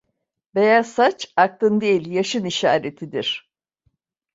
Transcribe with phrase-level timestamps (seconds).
[0.55, 3.51] Beyaz saç, aklın değil yaşın işaretidir.